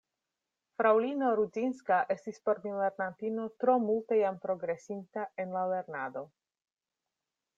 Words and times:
Fraŭlino 0.81 1.27
Rudzinska 1.39 1.97
estis 2.15 2.39
por 2.47 2.61
mi 2.63 2.73
lernantino 2.79 3.45
tro 3.65 3.75
multe 3.85 4.19
jam 4.21 4.41
progresinta 4.47 5.27
en 5.45 5.55
la 5.59 5.67
lernado. 5.75 6.27